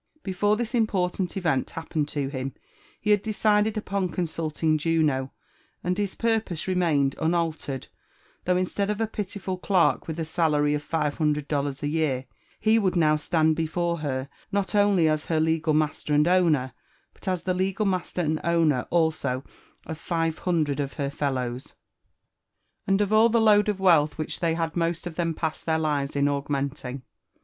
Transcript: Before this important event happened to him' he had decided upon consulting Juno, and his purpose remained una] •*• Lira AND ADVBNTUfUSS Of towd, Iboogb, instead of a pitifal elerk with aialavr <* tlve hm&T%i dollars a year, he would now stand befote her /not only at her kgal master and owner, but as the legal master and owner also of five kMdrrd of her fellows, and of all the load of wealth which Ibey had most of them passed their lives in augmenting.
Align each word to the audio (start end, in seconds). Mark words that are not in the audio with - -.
Before 0.23 0.57
this 0.57 0.73
important 0.73 1.37
event 1.37 1.69
happened 1.69 2.07
to 2.07 2.27
him' 2.27 2.55
he 2.99 3.11
had 3.11 3.21
decided 3.21 3.77
upon 3.77 4.09
consulting 4.09 4.79
Juno, 4.79 5.31
and 5.83 5.95
his 5.95 6.15
purpose 6.15 6.67
remained 6.67 7.13
una] 7.21 7.27
•*• 7.37 7.37
Lira 7.37 7.45
AND 7.45 7.53
ADVBNTUfUSS 7.53 7.53
Of 8.45 8.47
towd, 8.47 8.55
Iboogb, 8.55 8.59
instead 8.59 8.89
of 8.89 8.99
a 8.99 9.05
pitifal 9.07 9.59
elerk 9.61 10.07
with 10.07 10.17
aialavr 10.17 10.79
<* 10.79 10.89
tlve 10.89 11.13
hm&T%i 11.17 11.41
dollars 11.41 11.83
a 11.83 11.87
year, 11.87 12.25
he 12.59 12.79
would 12.79 12.95
now 12.95 13.15
stand 13.15 13.55
befote 13.55 13.99
her 13.99 14.27
/not 14.51 14.73
only 14.73 15.07
at 15.07 15.25
her 15.25 15.39
kgal 15.39 15.75
master 15.75 16.15
and 16.15 16.27
owner, 16.27 16.73
but 17.13 17.27
as 17.27 17.43
the 17.43 17.53
legal 17.53 17.85
master 17.85 18.21
and 18.21 18.41
owner 18.43 18.87
also 18.89 19.43
of 19.85 19.99
five 19.99 20.39
kMdrrd 20.39 20.79
of 20.79 20.93
her 20.93 21.11
fellows, 21.11 21.75
and 22.87 23.01
of 23.01 23.13
all 23.13 23.29
the 23.29 23.39
load 23.39 23.69
of 23.69 23.79
wealth 23.79 24.17
which 24.17 24.39
Ibey 24.39 24.55
had 24.55 24.75
most 24.75 25.05
of 25.05 25.15
them 25.15 25.35
passed 25.35 25.67
their 25.67 25.77
lives 25.77 26.15
in 26.15 26.27
augmenting. 26.27 27.03